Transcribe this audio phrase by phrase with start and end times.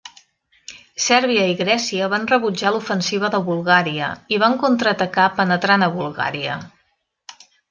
[1.07, 6.59] Sèrbia i Grècia van rebutjar l'ofensiva de Bulgària i van contraatacar penetrant a Bulgària.